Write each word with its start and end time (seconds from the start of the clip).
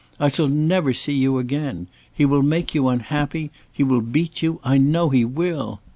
I 0.19 0.29
shall 0.29 0.47
never 0.47 0.95
see 0.95 1.13
you 1.13 1.37
again! 1.37 1.85
He 2.11 2.25
will 2.25 2.41
make 2.41 2.73
you 2.73 2.87
unhappy; 2.87 3.51
he 3.71 3.83
will 3.83 4.01
beat 4.01 4.41
you, 4.41 4.59
I 4.63 4.79
know 4.79 5.09
he 5.09 5.23
will! 5.25 5.79